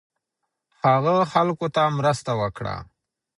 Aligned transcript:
هغه 0.83 1.15
خلکو 1.33 1.67
ته 1.75 1.83
مرسته 1.97 2.31
وکړه 2.41 2.75